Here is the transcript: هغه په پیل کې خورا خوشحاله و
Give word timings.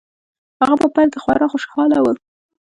هغه 0.61 0.75
په 0.81 0.87
پیل 0.95 1.09
کې 1.13 1.19
خورا 1.23 1.45
خوشحاله 1.51 1.97
و 2.01 2.05